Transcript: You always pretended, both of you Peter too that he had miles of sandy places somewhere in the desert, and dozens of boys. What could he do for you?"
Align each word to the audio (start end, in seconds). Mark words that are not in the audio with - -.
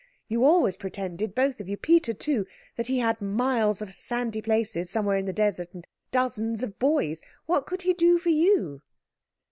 You 0.27 0.43
always 0.43 0.77
pretended, 0.77 1.35
both 1.35 1.59
of 1.59 1.69
you 1.69 1.77
Peter 1.77 2.11
too 2.11 2.47
that 2.75 2.87
he 2.87 2.97
had 2.97 3.21
miles 3.21 3.83
of 3.83 3.93
sandy 3.93 4.41
places 4.41 4.89
somewhere 4.89 5.17
in 5.17 5.25
the 5.25 5.31
desert, 5.31 5.75
and 5.75 5.85
dozens 6.11 6.63
of 6.63 6.79
boys. 6.79 7.21
What 7.45 7.67
could 7.67 7.83
he 7.83 7.93
do 7.93 8.17
for 8.17 8.29
you?" 8.29 8.81